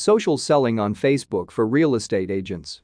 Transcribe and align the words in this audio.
Social 0.00 0.38
selling 0.38 0.80
on 0.80 0.94
Facebook 0.94 1.50
for 1.50 1.66
real 1.66 1.94
estate 1.94 2.30
agents. 2.30 2.80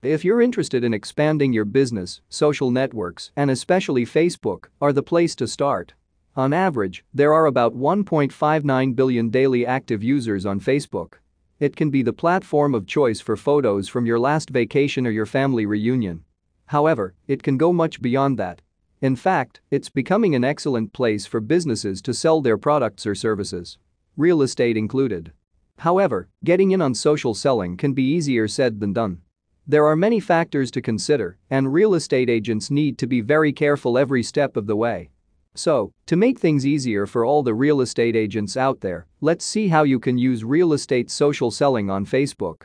If 0.00 0.24
you're 0.24 0.40
interested 0.40 0.84
in 0.84 0.94
expanding 0.94 1.52
your 1.52 1.64
business, 1.64 2.20
social 2.28 2.70
networks, 2.70 3.32
and 3.34 3.50
especially 3.50 4.06
Facebook, 4.06 4.66
are 4.80 4.92
the 4.92 5.02
place 5.02 5.34
to 5.34 5.48
start. 5.48 5.94
On 6.36 6.52
average, 6.52 7.04
there 7.12 7.34
are 7.34 7.46
about 7.46 7.76
1.59 7.76 8.94
billion 8.94 9.28
daily 9.28 9.66
active 9.66 10.04
users 10.04 10.46
on 10.46 10.60
Facebook. 10.60 11.14
It 11.58 11.74
can 11.74 11.90
be 11.90 12.04
the 12.04 12.12
platform 12.12 12.76
of 12.76 12.86
choice 12.86 13.18
for 13.18 13.36
photos 13.36 13.88
from 13.88 14.06
your 14.06 14.20
last 14.20 14.50
vacation 14.50 15.08
or 15.08 15.10
your 15.10 15.26
family 15.26 15.66
reunion. 15.66 16.22
However, 16.66 17.14
it 17.26 17.42
can 17.42 17.58
go 17.58 17.72
much 17.72 18.00
beyond 18.00 18.38
that. 18.38 18.62
In 19.00 19.16
fact, 19.16 19.62
it's 19.72 19.88
becoming 19.88 20.36
an 20.36 20.44
excellent 20.44 20.92
place 20.92 21.26
for 21.26 21.40
businesses 21.40 22.00
to 22.02 22.14
sell 22.14 22.40
their 22.40 22.56
products 22.56 23.04
or 23.04 23.16
services. 23.16 23.78
Real 24.16 24.42
estate 24.42 24.76
included. 24.76 25.32
However, 25.80 26.28
getting 26.44 26.72
in 26.72 26.82
on 26.82 26.94
social 26.94 27.32
selling 27.32 27.78
can 27.78 27.94
be 27.94 28.02
easier 28.02 28.46
said 28.46 28.80
than 28.80 28.92
done. 28.92 29.22
There 29.66 29.86
are 29.86 29.96
many 29.96 30.20
factors 30.20 30.70
to 30.72 30.82
consider, 30.82 31.38
and 31.48 31.72
real 31.72 31.94
estate 31.94 32.28
agents 32.28 32.70
need 32.70 32.98
to 32.98 33.06
be 33.06 33.22
very 33.22 33.50
careful 33.50 33.96
every 33.96 34.22
step 34.22 34.58
of 34.58 34.66
the 34.66 34.76
way. 34.76 35.08
So, 35.54 35.90
to 36.04 36.16
make 36.16 36.38
things 36.38 36.66
easier 36.66 37.06
for 37.06 37.24
all 37.24 37.42
the 37.42 37.54
real 37.54 37.80
estate 37.80 38.14
agents 38.14 38.58
out 38.58 38.82
there, 38.82 39.06
let's 39.22 39.42
see 39.42 39.68
how 39.68 39.84
you 39.84 39.98
can 39.98 40.18
use 40.18 40.44
real 40.44 40.74
estate 40.74 41.10
social 41.10 41.50
selling 41.50 41.88
on 41.88 42.04
Facebook. 42.04 42.64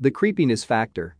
The 0.00 0.10
creepiness 0.10 0.64
factor. 0.64 1.16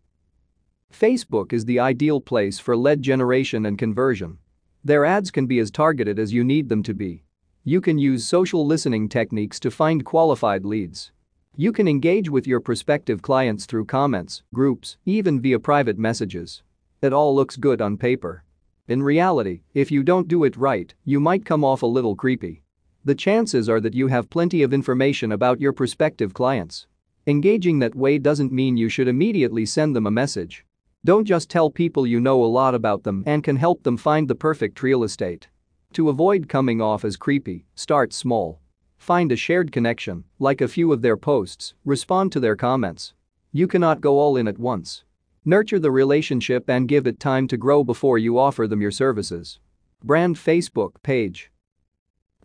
Facebook 0.91 1.53
is 1.53 1.67
the 1.67 1.79
ideal 1.79 2.23
place 2.23 2.59
for 2.59 2.75
lead 2.75 3.03
generation 3.03 3.67
and 3.67 3.77
conversion. 3.77 4.39
Their 4.83 5.05
ads 5.05 5.31
can 5.31 5.47
be 5.47 5.59
as 5.59 5.71
targeted 5.71 6.19
as 6.19 6.33
you 6.33 6.43
need 6.43 6.71
them 6.71 6.83
to 6.85 6.95
be. 6.95 7.23
You 7.65 7.83
can 7.83 7.99
use 7.99 8.27
social 8.27 8.67
listening 8.67 9.11
techniques 9.11 9.61
to 9.61 9.71
find 9.71 10.07
qualified 10.07 10.65
leads. 10.65 11.13
You 11.57 11.71
can 11.71 11.87
engage 11.87 12.29
with 12.29 12.49
your 12.49 12.59
prospective 12.59 13.23
clients 13.23 13.65
through 13.65 13.85
comments, 13.85 14.43
groups, 14.53 14.97
even 15.07 15.41
via 15.41 15.61
private 15.61 15.97
messages. 15.97 16.65
It 17.01 17.13
all 17.13 17.33
looks 17.33 17.57
good 17.57 17.81
on 17.81 17.97
paper. 17.97 18.43
In 18.89 19.05
reality, 19.05 19.61
if 19.73 19.89
you 19.93 20.03
don't 20.03 20.27
do 20.27 20.43
it 20.43 20.57
right, 20.57 20.93
you 21.05 21.21
might 21.21 21.45
come 21.45 21.63
off 21.63 21.83
a 21.83 21.87
little 21.87 22.17
creepy. 22.17 22.65
The 23.05 23.15
chances 23.15 23.69
are 23.69 23.81
that 23.81 23.95
you 23.95 24.09
have 24.09 24.31
plenty 24.31 24.65
of 24.65 24.75
information 24.75 25.31
about 25.31 25.61
your 25.61 25.73
prospective 25.73 26.35
clients. 26.35 26.89
Engaging 27.29 27.79
that 27.79 27.95
way 27.95 28.19
doesn't 28.19 28.51
mean 28.51 28.77
you 28.77 28.89
should 28.89 29.07
immediately 29.07 29.65
send 29.65 29.95
them 29.95 30.09
a 30.09 30.11
message. 30.11 30.67
Don't 31.05 31.25
just 31.25 31.49
tell 31.49 31.71
people 31.71 32.05
you 32.05 32.19
know 32.19 32.43
a 32.43 32.47
lot 32.47 32.75
about 32.75 33.05
them 33.05 33.23
and 33.27 33.45
can 33.45 33.55
help 33.55 33.85
them 33.85 33.97
find 33.97 34.27
the 34.27 34.35
perfect 34.35 34.83
real 34.83 35.05
estate. 35.05 35.47
To 35.93 36.09
avoid 36.09 36.49
coming 36.49 36.81
off 36.81 37.05
as 37.05 37.17
creepy, 37.17 37.65
start 37.77 38.13
small. 38.13 38.59
Find 39.05 39.31
a 39.31 39.37
shared 39.37 39.71
connection, 39.71 40.25
like 40.39 40.63
a 40.63 40.67
few 40.67 40.91
of 40.91 41.03
their 41.03 41.19
posts, 41.19 41.75
respond 41.85 42.33
to 42.33 42.41
their 42.41 42.57
comments. 42.57 43.13
You 43.53 43.69
cannot 43.69 44.01
go 44.01 44.19
all 44.19 44.39
in 44.39 44.49
at 44.49 44.59
once. 44.59 45.05
Nurture 45.45 45.79
the 45.79 45.91
relationship 45.91 46.71
and 46.71 46.89
give 46.89 47.07
it 47.07 47.21
time 47.21 47.47
to 47.49 47.59
grow 47.59 47.85
before 47.85 48.17
you 48.17 48.39
offer 48.39 48.67
them 48.67 48.81
your 48.81 48.91
services. 48.91 49.61
Brand 50.03 50.37
Facebook 50.37 50.93
page. 51.03 51.51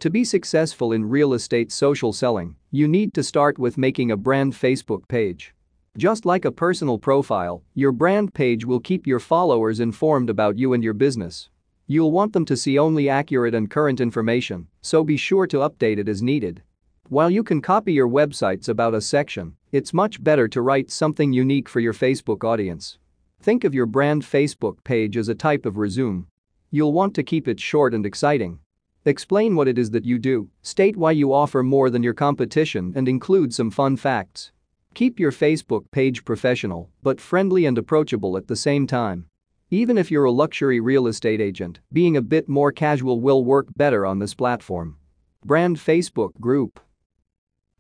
To 0.02 0.10
be 0.10 0.26
successful 0.26 0.92
in 0.92 1.06
real 1.06 1.32
estate 1.32 1.72
social 1.72 2.12
selling, 2.12 2.58
you 2.72 2.90
need 2.90 3.14
to 3.14 3.24
start 3.24 3.58
with 3.58 3.78
making 3.78 4.12
a 4.12 4.18
brand 4.18 4.52
Facebook 4.52 5.08
page. 5.08 5.54
Just 5.98 6.26
like 6.26 6.44
a 6.44 6.52
personal 6.52 6.98
profile, 6.98 7.64
your 7.74 7.94
brand 7.94 8.34
page 8.34 8.66
will 8.66 8.82
keep 8.82 9.08
your 9.08 9.22
followers 9.22 9.80
informed 9.80 10.30
about 10.30 10.58
you 10.58 10.74
and 10.74 10.84
your 10.84 10.94
business. 10.94 11.50
You'll 11.92 12.12
want 12.12 12.34
them 12.34 12.46
to 12.46 12.56
see 12.56 12.78
only 12.78 13.10
accurate 13.10 13.56
and 13.56 13.68
current 13.68 14.00
information, 14.00 14.68
so 14.80 15.04
be 15.04 15.18
sure 15.18 15.48
to 15.48 15.68
update 15.68 15.98
it 15.98 16.08
as 16.08 16.22
needed. 16.22 16.62
While 17.08 17.32
you 17.32 17.44
can 17.44 17.64
copy 17.64 17.94
your 17.94 18.08
website's 18.08 18.70
about 18.70 18.94
Us 18.94 19.08
section, 19.08 19.56
it's 19.72 19.92
much 19.92 20.24
better 20.24 20.48
to 20.50 20.62
write 20.62 20.92
something 20.92 21.34
unique 21.34 21.68
for 21.68 21.80
your 21.80 21.94
Facebook 21.94 22.44
audience. 22.44 23.00
Think 23.42 23.64
of 23.64 23.74
your 23.74 23.88
brand 23.88 24.22
Facebook 24.22 24.84
page 24.84 25.18
as 25.18 25.30
a 25.30 25.34
type 25.34 25.66
of 25.66 25.78
resume. 25.78 26.28
You'll 26.70 26.94
want 26.94 27.16
to 27.16 27.24
keep 27.24 27.48
it 27.48 27.60
short 27.60 27.96
and 27.96 28.06
exciting. 28.06 28.60
Explain 29.06 29.56
what 29.56 29.68
it 29.68 29.80
is 29.80 29.90
that 29.90 30.06
you 30.06 30.20
do, 30.20 30.48
state 30.62 30.96
why 30.96 31.14
you 31.14 31.34
offer 31.34 31.64
more 31.64 31.90
than 31.90 32.04
your 32.04 32.14
competition, 32.14 32.94
and 32.96 33.10
include 33.10 33.52
some 33.52 33.72
fun 33.72 33.98
facts. 33.98 34.52
Keep 34.94 35.20
your 35.20 35.32
Facebook 35.32 35.90
page 35.90 36.24
professional, 36.24 36.92
but 37.02 37.20
friendly 37.20 37.66
and 37.66 37.80
approachable 37.80 38.38
at 38.38 38.48
the 38.48 38.56
same 38.56 38.86
time. 38.86 39.26
Even 39.72 39.98
if 39.98 40.10
you're 40.10 40.26
a 40.26 40.32
luxury 40.32 40.80
real 40.80 41.06
estate 41.06 41.40
agent, 41.40 41.80
being 41.94 42.18
a 42.18 42.22
bit 42.22 42.50
more 42.50 42.72
casual 42.72 43.22
will 43.22 43.46
work 43.46 43.68
better 43.76 44.06
on 44.06 44.20
this 44.20 44.34
platform. 44.34 44.98
Brand 45.46 45.78
Facebook 45.78 46.34
Group 46.40 46.80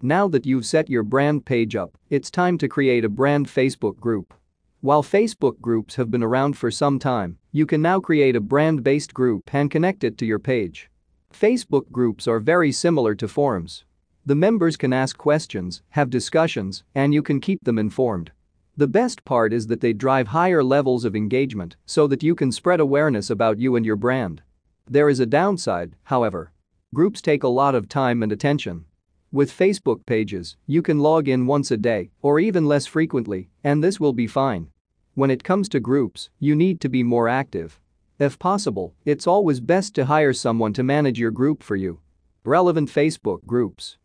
now 0.01 0.29
that 0.29 0.45
you've 0.45 0.65
set 0.65 0.89
your 0.89 1.03
brand 1.03 1.45
page 1.45 1.75
up, 1.75 1.97
it's 2.09 2.31
time 2.31 2.57
to 2.59 2.69
create 2.69 3.03
a 3.03 3.09
brand 3.09 3.47
Facebook 3.47 3.99
group. 3.99 4.33
While 4.79 5.03
Facebook 5.03 5.59
groups 5.59 5.95
have 5.95 6.09
been 6.09 6.23
around 6.23 6.57
for 6.57 6.71
some 6.71 6.99
time, 6.99 7.37
you 7.51 7.65
can 7.65 7.81
now 7.81 7.99
create 7.99 8.37
a 8.37 8.39
brand-based 8.39 9.13
group 9.13 9.53
and 9.53 9.69
connect 9.69 10.05
it 10.05 10.17
to 10.19 10.25
your 10.25 10.39
page. 10.39 10.89
Facebook 11.33 11.91
groups 11.91 12.29
are 12.29 12.39
very 12.39 12.71
similar 12.71 13.13
to 13.15 13.27
forums. 13.27 13.83
The 14.25 14.35
members 14.35 14.77
can 14.77 14.93
ask 14.93 15.17
questions, 15.17 15.81
have 15.89 16.09
discussions, 16.09 16.85
and 16.95 17.13
you 17.13 17.21
can 17.21 17.41
keep 17.41 17.61
them 17.65 17.77
informed. 17.77 18.31
The 18.79 18.87
best 18.87 19.25
part 19.25 19.51
is 19.51 19.67
that 19.67 19.81
they 19.81 19.91
drive 19.91 20.29
higher 20.29 20.63
levels 20.63 21.03
of 21.03 21.13
engagement 21.13 21.75
so 21.85 22.07
that 22.07 22.23
you 22.23 22.33
can 22.33 22.49
spread 22.49 22.79
awareness 22.79 23.29
about 23.29 23.59
you 23.59 23.75
and 23.75 23.85
your 23.85 23.97
brand. 23.97 24.41
There 24.89 25.09
is 25.09 25.19
a 25.19 25.25
downside, 25.25 25.97
however. 26.03 26.53
Groups 26.93 27.21
take 27.21 27.43
a 27.43 27.49
lot 27.49 27.75
of 27.75 27.89
time 27.89 28.23
and 28.23 28.31
attention. 28.31 28.85
With 29.33 29.51
Facebook 29.51 30.05
pages, 30.05 30.55
you 30.65 30.81
can 30.81 30.99
log 30.99 31.27
in 31.27 31.45
once 31.45 31.71
a 31.71 31.75
day 31.75 32.11
or 32.21 32.39
even 32.39 32.67
less 32.67 32.85
frequently, 32.85 33.49
and 33.65 33.83
this 33.83 33.99
will 33.99 34.13
be 34.13 34.27
fine. 34.27 34.69
When 35.13 35.29
it 35.29 35.43
comes 35.43 35.67
to 35.69 35.81
groups, 35.81 36.29
you 36.39 36.55
need 36.55 36.79
to 36.79 36.87
be 36.87 37.03
more 37.03 37.27
active. 37.27 37.81
If 38.17 38.39
possible, 38.39 38.93
it's 39.03 39.27
always 39.27 39.59
best 39.59 39.93
to 39.95 40.05
hire 40.05 40.31
someone 40.31 40.71
to 40.71 40.83
manage 40.83 41.19
your 41.19 41.31
group 41.31 41.63
for 41.63 41.75
you. 41.75 41.99
Relevant 42.45 42.89
Facebook 42.89 43.45
groups. 43.45 43.97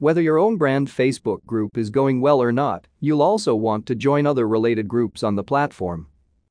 Whether 0.00 0.20
your 0.20 0.38
own 0.38 0.56
brand 0.56 0.88
Facebook 0.88 1.46
group 1.46 1.78
is 1.78 1.88
going 1.88 2.20
well 2.20 2.42
or 2.42 2.50
not, 2.50 2.88
you'll 2.98 3.22
also 3.22 3.54
want 3.54 3.86
to 3.86 3.94
join 3.94 4.26
other 4.26 4.48
related 4.48 4.88
groups 4.88 5.22
on 5.22 5.36
the 5.36 5.44
platform. 5.44 6.08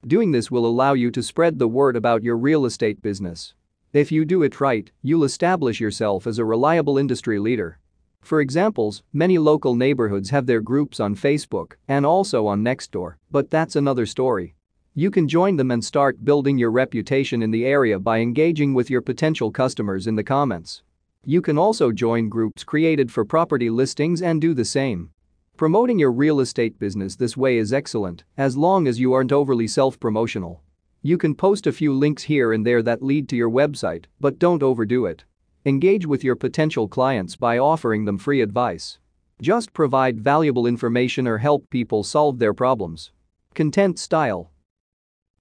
Doing 0.07 0.31
this 0.31 0.49
will 0.49 0.65
allow 0.65 0.93
you 0.93 1.11
to 1.11 1.21
spread 1.21 1.59
the 1.59 1.67
word 1.67 1.97
about 1.97 2.23
your 2.23 2.37
real 2.37 2.65
estate 2.65 3.01
business. 3.01 3.53
If 3.91 4.13
you 4.13 4.23
do 4.23 4.43
it 4.43 4.61
right, 4.61 4.89
you'll 5.01 5.25
establish 5.25 5.81
yourself 5.81 6.25
as 6.25 6.39
a 6.39 6.45
reliable 6.45 6.97
industry 6.97 7.37
leader. 7.37 7.79
For 8.21 8.39
examples, 8.39 9.03
many 9.11 9.37
local 9.37 9.75
neighborhoods 9.75 10.29
have 10.29 10.45
their 10.45 10.61
groups 10.61 11.01
on 11.01 11.13
Facebook 11.13 11.73
and 11.89 12.05
also 12.05 12.47
on 12.47 12.63
Nextdoor, 12.63 13.15
but 13.29 13.51
that's 13.51 13.75
another 13.75 14.05
story. 14.05 14.55
You 14.95 15.11
can 15.11 15.27
join 15.27 15.57
them 15.57 15.69
and 15.69 15.83
start 15.83 16.23
building 16.23 16.57
your 16.57 16.71
reputation 16.71 17.43
in 17.43 17.51
the 17.51 17.65
area 17.65 17.99
by 17.99 18.19
engaging 18.19 18.73
with 18.73 18.89
your 18.89 19.01
potential 19.01 19.51
customers 19.51 20.07
in 20.07 20.15
the 20.15 20.23
comments. 20.23 20.81
You 21.25 21.41
can 21.41 21.57
also 21.57 21.93
join 21.93 22.27
groups 22.27 22.65
created 22.65 23.09
for 23.09 23.23
property 23.23 23.69
listings 23.69 24.21
and 24.21 24.41
do 24.41 24.53
the 24.53 24.65
same. 24.65 25.11
Promoting 25.55 25.97
your 25.97 26.11
real 26.11 26.41
estate 26.41 26.77
business 26.79 27.15
this 27.15 27.37
way 27.37 27.57
is 27.57 27.71
excellent, 27.71 28.25
as 28.35 28.57
long 28.57 28.87
as 28.87 28.99
you 28.99 29.13
aren't 29.13 29.31
overly 29.31 29.65
self-promotional. 29.65 30.61
You 31.01 31.17
can 31.17 31.33
post 31.33 31.65
a 31.65 31.71
few 31.71 31.93
links 31.93 32.23
here 32.23 32.51
and 32.51 32.65
there 32.65 32.81
that 32.81 33.01
lead 33.01 33.29
to 33.29 33.37
your 33.37 33.49
website, 33.49 34.05
but 34.19 34.37
don't 34.37 34.61
overdo 34.61 35.05
it. 35.05 35.23
Engage 35.65 36.05
with 36.05 36.25
your 36.25 36.35
potential 36.35 36.89
clients 36.89 37.37
by 37.37 37.57
offering 37.57 38.03
them 38.03 38.17
free 38.17 38.41
advice. 38.41 38.99
Just 39.41 39.71
provide 39.71 40.19
valuable 40.19 40.67
information 40.67 41.25
or 41.25 41.37
help 41.37 41.69
people 41.69 42.03
solve 42.03 42.37
their 42.37 42.53
problems. 42.53 43.11
Content 43.53 43.97
style. 43.97 44.51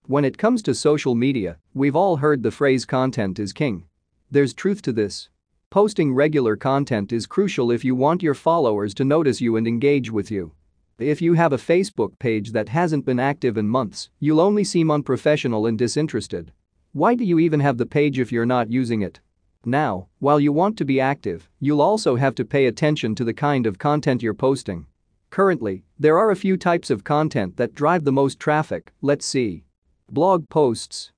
When 0.06 0.25
it 0.25 0.38
comes 0.38 0.62
to 0.62 0.76
social 0.76 1.16
media, 1.16 1.59
we've 1.75 1.97
all 1.97 2.19
heard 2.19 2.44
the 2.44 2.53
phrase 2.53 2.84
content 2.84 3.41
is 3.41 3.53
king. 3.53 3.84
There's 4.31 4.54
truth 4.54 4.81
to 4.82 4.92
this. 4.92 5.28
Posting 5.72 6.12
regular 6.12 6.55
content 6.55 7.15
is 7.15 7.27
crucial 7.27 7.71
if 7.71 7.83
you 7.83 7.94
want 7.94 8.22
your 8.22 8.34
followers 8.34 8.93
to 8.93 9.06
notice 9.06 9.41
you 9.41 9.56
and 9.56 9.66
engage 9.66 10.10
with 10.10 10.31
you. 10.31 10.53
If 10.98 11.22
you 11.22 11.33
have 11.33 11.54
a 11.54 11.57
Facebook 11.57 12.19
page 12.19 12.53
that 12.53 12.69
hasn't 12.69 13.07
been 13.07 13.19
active 13.19 13.57
in 13.57 13.66
months, 13.71 14.10
you'll 14.21 14.42
only 14.42 14.65
seem 14.65 14.91
unprofessional 14.91 15.65
and 15.65 15.78
disinterested. 15.78 16.53
Why 16.92 17.15
do 17.15 17.24
you 17.24 17.39
even 17.39 17.60
have 17.60 17.78
the 17.78 17.86
page 17.86 18.19
if 18.19 18.30
you're 18.30 18.45
not 18.45 18.71
using 18.71 19.01
it? 19.01 19.21
Now, 19.65 20.09
while 20.19 20.39
you 20.39 20.53
want 20.53 20.77
to 20.77 20.84
be 20.84 21.01
active, 21.01 21.48
you'll 21.59 21.80
also 21.80 22.16
have 22.16 22.34
to 22.34 22.45
pay 22.45 22.66
attention 22.66 23.15
to 23.15 23.24
the 23.24 23.33
kind 23.33 23.66
of 23.66 23.78
content 23.78 24.22
you're 24.22 24.34
posting. 24.34 24.84
Currently, 25.30 25.84
there 25.98 26.19
are 26.19 26.30
a 26.30 26.36
few 26.36 26.59
types 26.59 26.91
of 26.91 27.03
content 27.03 27.57
that 27.57 27.74
drive 27.74 28.04
the 28.04 28.13
most 28.13 28.39
traffic, 28.39 28.92
let's 29.01 29.24
see. 29.24 29.65
Blog 30.10 30.51
posts. 30.51 31.11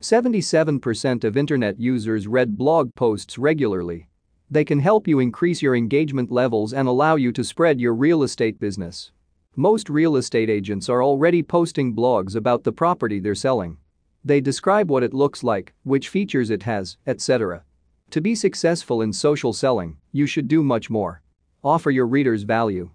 77% 0.00 1.24
of 1.24 1.36
internet 1.36 1.80
users 1.80 2.28
read 2.28 2.56
blog 2.56 2.94
posts 2.94 3.36
regularly, 3.36 4.08
they 4.48 4.64
can 4.64 4.78
help 4.78 5.08
you 5.08 5.18
increase 5.18 5.60
your 5.60 5.74
engagement 5.74 6.30
levels 6.30 6.72
and 6.72 6.86
allow 6.86 7.16
you 7.16 7.32
to 7.32 7.42
spread 7.42 7.80
your 7.80 7.92
real 7.92 8.22
estate 8.22 8.60
business. 8.60 9.10
Most 9.56 9.90
real 9.90 10.14
estate 10.14 10.48
agents 10.48 10.88
are 10.88 11.02
already 11.02 11.42
posting 11.42 11.96
blogs 11.96 12.36
about 12.36 12.62
the 12.62 12.70
property 12.70 13.18
they're 13.18 13.34
selling. 13.34 13.76
They 14.24 14.40
describe 14.40 14.88
what 14.88 15.02
it 15.02 15.12
looks 15.12 15.42
like, 15.42 15.74
which 15.82 16.10
features 16.10 16.50
it 16.50 16.62
has, 16.62 16.96
etc. 17.08 17.64
To 18.10 18.20
be 18.20 18.36
successful 18.36 19.02
in 19.02 19.12
social 19.12 19.52
selling, 19.52 19.96
you 20.12 20.28
should 20.28 20.46
do 20.46 20.62
much 20.62 20.88
more. 20.88 21.22
offer 21.64 21.90
your 21.90 22.06
readers 22.06 22.44
value. 22.44 22.88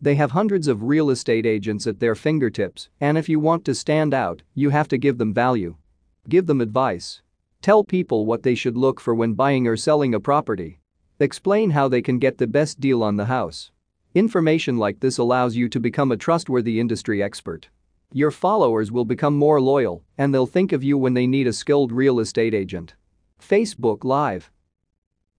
They 0.00 0.16
have 0.16 0.32
hundreds 0.32 0.66
of 0.66 0.82
real 0.82 1.10
estate 1.10 1.46
agents 1.46 1.86
at 1.86 2.00
their 2.00 2.16
fingertips, 2.16 2.88
and 3.00 3.16
if 3.16 3.28
you 3.28 3.38
want 3.38 3.64
to 3.66 3.76
stand 3.76 4.12
out, 4.12 4.42
you 4.56 4.70
have 4.70 4.88
to 4.88 4.98
give 4.98 5.18
them 5.18 5.32
value. 5.32 5.76
Give 6.28 6.46
them 6.46 6.60
advice. 6.60 7.22
Tell 7.62 7.82
people 7.82 8.26
what 8.26 8.42
they 8.42 8.54
should 8.54 8.76
look 8.76 9.00
for 9.00 9.14
when 9.14 9.32
buying 9.32 9.66
or 9.66 9.76
selling 9.76 10.14
a 10.14 10.20
property. 10.20 10.80
Explain 11.18 11.70
how 11.70 11.88
they 11.88 12.02
can 12.02 12.18
get 12.18 12.36
the 12.36 12.46
best 12.46 12.80
deal 12.80 13.02
on 13.02 13.16
the 13.16 13.24
house. 13.24 13.70
Information 14.14 14.76
like 14.76 15.00
this 15.00 15.16
allows 15.16 15.56
you 15.56 15.68
to 15.70 15.80
become 15.80 16.12
a 16.12 16.16
trustworthy 16.16 16.78
industry 16.78 17.22
expert. 17.22 17.70
Your 18.12 18.30
followers 18.30 18.92
will 18.92 19.06
become 19.06 19.36
more 19.36 19.60
loyal 19.60 20.04
and 20.18 20.32
they'll 20.34 20.46
think 20.46 20.72
of 20.72 20.84
you 20.84 20.98
when 20.98 21.14
they 21.14 21.26
need 21.26 21.46
a 21.46 21.52
skilled 21.52 21.92
real 21.92 22.20
estate 22.20 22.54
agent. 22.54 22.94
Facebook 23.40 24.04
Live 24.04 24.50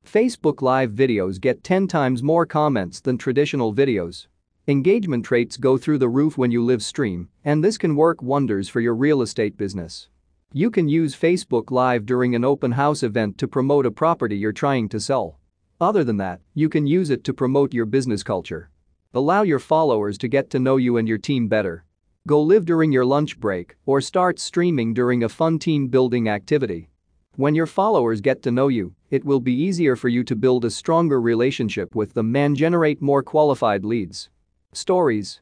Facebook 0.04 0.62
Live 0.62 0.92
videos 0.92 1.40
get 1.40 1.64
10 1.64 1.88
times 1.88 2.24
more 2.24 2.46
comments 2.46 3.00
than 3.00 3.18
traditional 3.18 3.74
videos. 3.74 4.28
Engagement 4.68 5.30
rates 5.30 5.56
go 5.56 5.78
through 5.78 5.98
the 6.00 6.10
roof 6.10 6.38
when 6.38 6.52
you 6.52 6.64
live 6.64 6.82
stream, 6.82 7.30
and 7.44 7.64
this 7.64 7.78
can 7.78 7.96
work 7.96 8.22
wonders 8.22 8.70
for 8.70 8.80
your 8.82 8.96
real 8.96 9.22
estate 9.22 9.58
business. 9.58 10.08
You 10.52 10.72
can 10.72 10.90
use 10.90 11.16
Facebook 11.16 11.70
Live 11.70 12.08
during 12.08 12.34
an 12.34 12.44
open 12.44 12.72
house 12.72 13.04
event 13.04 13.38
to 13.38 13.48
promote 13.48 13.86
a 13.86 13.92
property 13.92 14.36
you're 14.36 14.52
trying 14.52 14.90
to 14.90 15.00
sell. 15.00 15.38
Other 15.80 16.04
than 16.04 16.18
that, 16.18 16.42
you 16.56 16.70
can 16.70 16.88
use 16.88 17.12
it 17.12 17.24
to 17.26 17.36
promote 17.36 17.72
your 17.72 17.86
business 17.86 18.24
culture. 18.24 18.72
Allow 19.14 19.44
your 19.44 19.60
followers 19.60 20.18
to 20.18 20.28
get 20.28 20.50
to 20.50 20.58
know 20.58 20.78
you 20.78 20.98
and 20.98 21.08
your 21.08 21.20
team 21.20 21.48
better. 21.48 21.86
Go 22.26 22.42
live 22.42 22.66
during 22.66 22.92
your 22.92 23.06
lunch 23.06 23.40
break 23.40 23.76
or 23.86 24.02
start 24.02 24.40
streaming 24.40 24.92
during 24.92 25.24
a 25.24 25.30
fun 25.30 25.60
team 25.60 25.88
building 25.88 26.28
activity. 26.28 26.90
When 27.36 27.54
your 27.54 27.68
followers 27.68 28.20
get 28.20 28.42
to 28.42 28.52
know 28.52 28.70
you, 28.70 28.96
it 29.12 29.24
will 29.24 29.40
be 29.40 29.54
easier 29.54 29.96
for 29.96 30.10
you 30.10 30.24
to 30.24 30.36
build 30.36 30.66
a 30.66 30.72
stronger 30.72 31.22
relationship 31.22 31.94
with 31.94 32.16
them 32.16 32.36
and 32.36 32.58
generate 32.58 33.04
more 33.04 33.22
qualified 33.22 33.86
leads. 33.86 34.32
Stories 34.74 35.42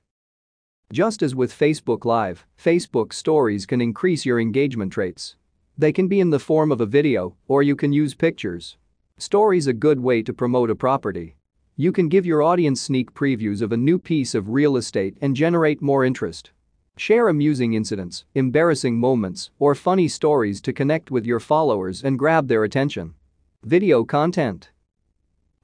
Just 0.94 1.22
as 1.22 1.36
with 1.36 1.52
Facebook 1.52 2.06
Live, 2.06 2.46
Facebook 2.58 3.12
Stories 3.12 3.66
can 3.66 3.82
increase 3.82 4.26
your 4.26 4.40
engagement 4.40 4.96
rates. 4.96 5.36
They 5.78 5.92
can 5.92 6.08
be 6.08 6.22
in 6.22 6.30
the 6.30 6.40
form 6.40 6.72
of 6.72 6.80
a 6.80 6.86
video, 6.86 7.36
or 7.50 7.62
you 7.62 7.76
can 7.76 7.92
use 7.92 8.16
pictures. 8.16 8.78
Stories 9.18 9.68
a 9.68 9.74
good 9.74 10.00
way 10.00 10.24
to 10.24 10.34
promote 10.34 10.70
a 10.70 10.76
property. 10.76 11.36
You 11.76 11.92
can 11.92 12.08
give 12.08 12.26
your 12.26 12.42
audience 12.42 12.82
sneak 12.82 13.14
previews 13.14 13.62
of 13.62 13.74
a 13.74 13.78
new 13.78 14.00
piece 14.00 14.34
of 14.34 14.50
real 14.50 14.78
estate 14.78 15.18
and 15.20 15.36
generate 15.36 15.82
more 15.82 16.06
interest. 16.06 16.52
Share 16.96 17.28
amusing 17.28 17.74
incidents, 17.74 18.24
embarrassing 18.34 18.98
moments, 18.98 19.52
or 19.60 19.76
funny 19.76 20.08
stories 20.08 20.62
to 20.62 20.72
connect 20.72 21.12
with 21.12 21.26
your 21.26 21.42
followers 21.42 22.02
and 22.02 22.18
grab 22.18 22.48
their 22.48 22.64
attention. 22.64 23.14
Video 23.62 24.06
content. 24.06 24.72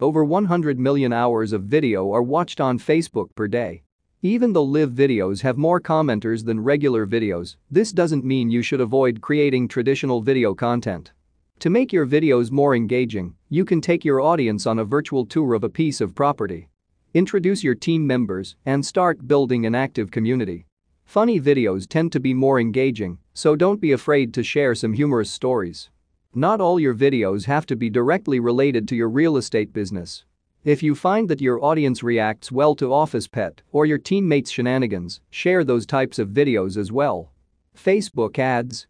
Over 0.02 0.26
100 0.26 0.78
million 0.78 1.14
hours 1.14 1.54
of 1.54 1.64
video 1.64 2.12
are 2.12 2.22
watched 2.22 2.60
on 2.60 2.78
Facebook 2.78 3.34
per 3.36 3.48
day. 3.48 3.84
Even 4.26 4.54
though 4.54 4.64
live 4.64 4.92
videos 4.92 5.42
have 5.42 5.58
more 5.58 5.82
commenters 5.82 6.46
than 6.46 6.64
regular 6.64 7.06
videos, 7.06 7.58
this 7.70 7.92
doesn't 7.92 8.24
mean 8.24 8.50
you 8.50 8.62
should 8.62 8.80
avoid 8.80 9.20
creating 9.20 9.68
traditional 9.68 10.22
video 10.22 10.56
content. 10.56 11.12
To 11.60 11.70
make 11.70 11.92
your 11.92 12.08
videos 12.08 12.50
more 12.50 12.74
engaging, 12.74 13.36
you 13.50 13.66
can 13.66 13.82
take 13.82 14.06
your 14.06 14.22
audience 14.22 14.66
on 14.66 14.80
a 14.80 14.86
virtual 14.86 15.26
tour 15.26 15.54
of 15.54 15.66
a 15.66 15.70
piece 15.70 16.00
of 16.00 16.16
property. 16.16 16.70
Introduce 17.14 17.66
your 17.66 17.76
team 17.76 18.08
members 18.08 18.56
and 18.66 18.86
start 18.86 19.28
building 19.28 19.66
an 19.66 19.76
active 19.76 20.10
community. 20.10 20.68
Funny 21.04 21.38
videos 21.38 21.86
tend 21.86 22.14
to 22.14 22.22
be 22.22 22.34
more 22.34 22.62
engaging, 22.62 23.18
so 23.34 23.58
don't 23.58 23.82
be 23.82 23.92
afraid 23.92 24.34
to 24.36 24.42
share 24.42 24.74
some 24.74 24.94
humorous 24.94 25.30
stories. 25.30 25.90
Not 26.34 26.62
all 26.62 26.80
your 26.80 26.96
videos 26.96 27.44
have 27.44 27.66
to 27.66 27.76
be 27.76 27.90
directly 27.90 28.40
related 28.40 28.88
to 28.88 28.96
your 28.96 29.10
real 29.10 29.36
estate 29.36 29.74
business. 29.74 30.24
If 30.64 30.82
you 30.82 30.96
find 30.96 31.30
that 31.30 31.42
your 31.42 31.62
audience 31.62 32.04
reacts 32.04 32.50
well 32.50 32.74
to 32.76 32.94
office 32.94 33.28
pet 33.28 33.62
or 33.74 33.86
your 33.86 33.98
teammates' 33.98 34.50
shenanigans, 34.50 35.20
share 35.30 35.66
those 35.66 35.86
types 35.86 36.20
of 36.20 36.30
videos 36.30 36.78
as 36.78 36.90
well. 36.90 37.34
Facebook 37.78 38.40
ads, 38.40 38.88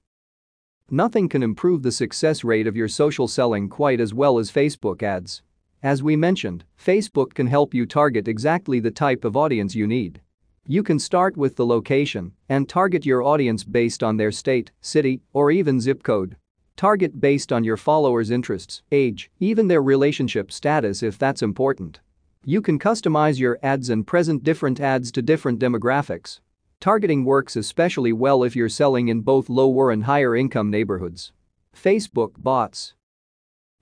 Nothing 0.91 1.27
can 1.27 1.41
improve 1.41 1.81
the 1.81 1.91
success 1.91 2.43
rate 2.43 2.67
of 2.67 2.75
your 2.75 2.87
social 2.87 3.27
selling 3.27 3.69
quite 3.69 3.99
as 3.99 4.13
well 4.13 4.37
as 4.37 4.51
Facebook 4.51 5.01
ads. 5.01 5.41
As 5.81 6.03
we 6.03 6.15
mentioned, 6.15 6.63
Facebook 6.77 7.33
can 7.33 7.47
help 7.47 7.73
you 7.73 7.87
target 7.87 8.27
exactly 8.27 8.79
the 8.79 8.91
type 8.91 9.25
of 9.25 9.35
audience 9.35 9.73
you 9.73 9.87
need. 9.87 10.21
You 10.67 10.83
can 10.83 10.99
start 10.99 11.35
with 11.35 11.55
the 11.55 11.65
location 11.65 12.33
and 12.49 12.69
target 12.69 13.03
your 13.03 13.23
audience 13.23 13.63
based 13.63 14.03
on 14.03 14.17
their 14.17 14.31
state, 14.31 14.69
city, 14.79 15.21
or 15.33 15.49
even 15.49 15.81
zip 15.81 16.03
code. 16.03 16.37
Target 16.75 17.21
based 17.21 17.53
on 17.53 17.63
your 17.63 17.77
followers' 17.77 18.31
interests, 18.31 18.81
age, 18.91 19.29
even 19.39 19.67
their 19.67 19.81
relationship 19.81 20.51
status 20.51 21.03
if 21.03 21.17
that's 21.17 21.41
important. 21.41 21.99
You 22.43 22.61
can 22.61 22.79
customize 22.79 23.39
your 23.39 23.59
ads 23.61 23.89
and 23.89 24.05
present 24.05 24.43
different 24.43 24.79
ads 24.79 25.11
to 25.13 25.21
different 25.21 25.59
demographics. 25.59 26.39
Targeting 26.81 27.23
works 27.23 27.55
especially 27.55 28.11
well 28.11 28.43
if 28.43 28.55
you're 28.55 28.67
selling 28.67 29.07
in 29.07 29.21
both 29.21 29.49
lower 29.49 29.91
and 29.91 30.03
higher 30.03 30.35
income 30.35 30.69
neighborhoods. 30.69 31.31
Facebook 31.73 32.31
bots. 32.37 32.95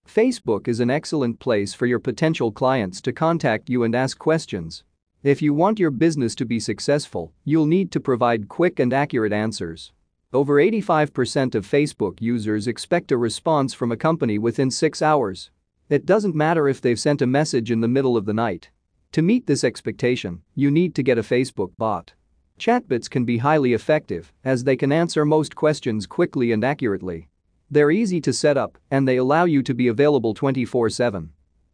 Facebook 0.07 0.67
is 0.67 0.79
an 0.79 0.89
excellent 0.89 1.39
place 1.39 1.73
for 1.73 1.85
your 1.85 1.99
potential 1.99 2.51
clients 2.51 3.01
to 3.01 3.13
contact 3.13 3.69
you 3.69 3.83
and 3.83 3.95
ask 3.95 4.19
questions. 4.19 4.83
If 5.23 5.41
you 5.41 5.53
want 5.53 5.79
your 5.79 5.91
business 5.91 6.35
to 6.35 6.45
be 6.45 6.59
successful, 6.59 7.31
you'll 7.45 7.65
need 7.65 7.91
to 7.91 7.99
provide 7.99 8.49
quick 8.49 8.79
and 8.79 8.91
accurate 8.91 9.33
answers. 9.33 9.93
Over 10.33 10.55
85% 10.55 11.55
of 11.55 11.67
Facebook 11.67 12.21
users 12.21 12.65
expect 12.65 13.11
a 13.11 13.17
response 13.17 13.73
from 13.73 13.91
a 13.91 13.97
company 13.97 14.39
within 14.39 14.71
6 14.71 15.01
hours. 15.01 15.51
It 15.89 16.05
doesn't 16.05 16.35
matter 16.35 16.69
if 16.69 16.79
they've 16.79 16.97
sent 16.97 17.21
a 17.21 17.27
message 17.27 17.69
in 17.69 17.81
the 17.81 17.89
middle 17.89 18.15
of 18.15 18.25
the 18.25 18.33
night. 18.33 18.69
To 19.11 19.21
meet 19.21 19.45
this 19.45 19.65
expectation, 19.65 20.41
you 20.55 20.71
need 20.71 20.95
to 20.95 21.03
get 21.03 21.17
a 21.17 21.21
Facebook 21.21 21.75
bot. 21.77 22.13
Chatbots 22.57 23.09
can 23.09 23.25
be 23.25 23.39
highly 23.39 23.73
effective 23.73 24.31
as 24.45 24.63
they 24.63 24.77
can 24.77 24.93
answer 24.93 25.25
most 25.25 25.53
questions 25.53 26.07
quickly 26.07 26.53
and 26.53 26.63
accurately. 26.63 27.27
They're 27.69 27.91
easy 27.91 28.21
to 28.21 28.31
set 28.31 28.55
up 28.55 28.77
and 28.89 29.05
they 29.05 29.17
allow 29.17 29.43
you 29.43 29.61
to 29.63 29.73
be 29.73 29.89
available 29.89 30.33
24 30.33 30.91
7. 30.91 31.31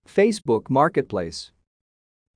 Facebook 0.08 0.68
Marketplace 0.68 1.52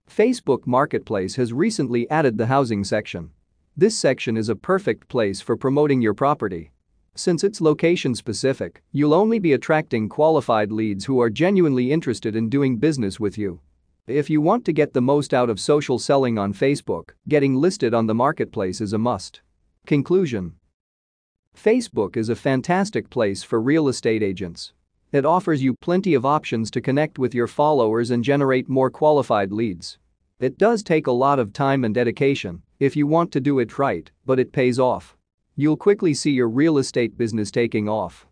Facebook 0.07 0.67
Marketplace 0.67 1.38
has 1.38 1.51
recently 1.51 2.07
added 2.12 2.38
the 2.38 2.45
housing 2.45 2.83
section. 2.83 3.31
This 3.77 3.97
section 3.97 4.35
is 4.35 4.50
a 4.50 4.56
perfect 4.56 5.07
place 5.07 5.39
for 5.39 5.56
promoting 5.56 6.01
your 6.01 6.13
property. 6.13 6.73
Since 7.15 7.41
it's 7.41 7.62
location 7.62 8.13
specific, 8.13 8.83
you'll 8.91 9.13
only 9.13 9.39
be 9.39 9.53
attracting 9.53 10.09
qualified 10.09 10.73
leads 10.73 11.06
who 11.06 11.21
are 11.21 11.29
genuinely 11.29 11.89
interested 11.89 12.35
in 12.35 12.50
doing 12.50 12.75
business 12.75 13.18
with 13.18 13.38
you. 13.38 13.62
If 14.07 14.29
you 14.29 14.41
want 14.41 14.65
to 14.65 14.73
get 14.73 14.91
the 14.91 15.01
most 15.01 15.33
out 15.33 15.50
of 15.50 15.57
social 15.57 16.00
selling 16.00 16.38
on 16.38 16.53
Facebook, 16.53 17.12
getting 17.29 17.56
listed 17.56 17.94
on 17.94 18.07
the 18.07 18.13
marketplace 18.13 18.81
is 18.81 18.91
a 18.91 18.98
must. 18.98 19.39
Conclusion 19.86 20.55
Facebook 21.55 22.17
is 22.17 22.27
a 22.27 22.36
fantastic 22.36 23.10
place 23.10 23.41
for 23.41 23.62
real 23.62 23.88
estate 23.88 24.22
agents. 24.22 24.74
It 25.13 25.25
offers 25.25 25.63
you 25.63 25.75
plenty 25.75 26.13
of 26.13 26.25
options 26.25 26.72
to 26.72 26.81
connect 26.81 27.17
with 27.17 27.34
your 27.34 27.48
followers 27.48 28.12
and 28.12 28.22
generate 28.22 28.67
more 28.67 28.89
qualified 28.89 29.53
leads. 29.53 29.98
It 30.41 30.57
does 30.57 30.84
take 30.84 31.07
a 31.07 31.12
lot 31.12 31.39
of 31.39 31.53
time 31.53 31.86
and 31.86 31.96
dedication 31.96 32.63
if 32.81 32.95
you 32.95 33.05
want 33.05 33.31
to 33.31 33.39
do 33.39 33.59
it 33.59 33.77
right, 33.77 34.09
but 34.25 34.39
it 34.39 34.51
pays 34.51 34.79
off. 34.79 35.15
You'll 35.55 35.77
quickly 35.77 36.15
see 36.15 36.31
your 36.31 36.50
real 36.50 36.79
estate 36.79 37.15
business 37.15 37.51
taking 37.51 37.88
off. 37.88 38.25